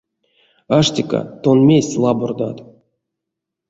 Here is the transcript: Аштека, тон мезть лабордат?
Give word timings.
Аштека, 0.77 1.21
тон 1.43 1.57
мезть 1.67 1.95
лабордат? 2.03 2.57